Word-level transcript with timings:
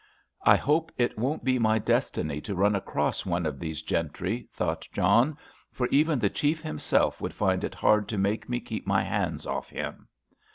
"I 0.41 0.55
hope 0.55 0.91
it 0.97 1.15
won't 1.15 1.43
be 1.43 1.59
my 1.59 1.77
destiny 1.77 2.41
to 2.41 2.55
run 2.55 2.73
across 2.75 3.23
one 3.23 3.45
of 3.45 3.59
these 3.59 3.83
gentry," 3.83 4.49
thought 4.51 4.87
John; 4.91 5.37
"for 5.71 5.85
even 5.89 6.17
the 6.17 6.27
chief 6.27 6.59
himself 6.59 7.21
would 7.21 7.35
find 7.35 7.63
it 7.63 7.75
hard 7.75 8.07
to 8.07 8.17
make 8.17 8.49
me 8.49 8.61
keep 8.61 8.87
my 8.87 9.03
hands 9.03 9.45
off 9.45 9.69
him." 9.69 10.07